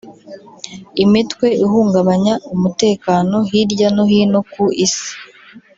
imitwe 1.03 1.47
ihungabanya 1.65 2.33
umutekano 2.53 3.35
hirya 3.49 3.87
no 3.95 4.03
hino 4.11 4.39
ku 4.51 4.63
isi 4.85 5.11